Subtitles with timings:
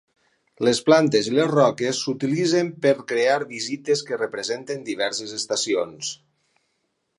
[0.67, 6.11] Les plantes i les roques s'utilitzen per crear vistes que representen diverses estacions.